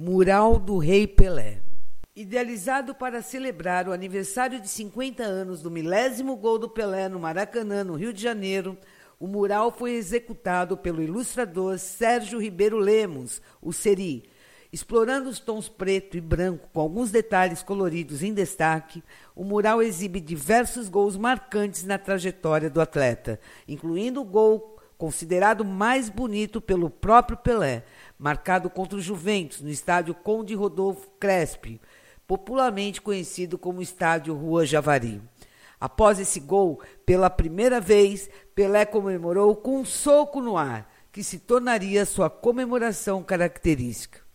[0.00, 1.60] Mural do Rei Pelé.
[2.14, 7.82] Idealizado para celebrar o aniversário de 50 anos do milésimo gol do Pelé no Maracanã,
[7.82, 8.78] no Rio de Janeiro,
[9.18, 14.30] o mural foi executado pelo ilustrador Sérgio Ribeiro Lemos, o Seri,
[14.72, 19.02] Explorando os tons preto e branco com alguns detalhes coloridos em destaque,
[19.34, 26.10] o mural exibe diversos gols marcantes na trajetória do atleta, incluindo o gol considerado mais
[26.10, 27.84] bonito pelo próprio Pelé,
[28.18, 31.80] marcado contra o Juventus no estádio Conde Rodolfo Crespi,
[32.26, 35.22] popularmente conhecido como Estádio Rua Javari.
[35.80, 41.38] Após esse gol, pela primeira vez, Pelé comemorou com um soco no ar, que se
[41.38, 44.27] tornaria sua comemoração característica.